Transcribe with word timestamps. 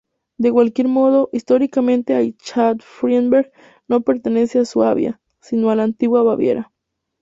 De 0.39 0.51
cualquier 0.51 0.87
modo, 0.87 1.29
históricamente 1.31 2.15
Aichach-Friedberg 2.15 3.51
no 3.87 4.01
pertenece 4.01 4.57
a 4.57 4.65
Suabia, 4.65 5.19
sino 5.41 5.69
a 5.69 5.75
la 5.75 5.83
Antigua 5.83 6.23
Baviera. 6.23 6.71